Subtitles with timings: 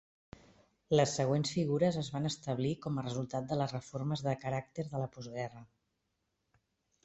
[0.99, 5.07] Les següents figures es van establir com a resultat de les reformes de caràcter de
[5.07, 5.67] la postguerra.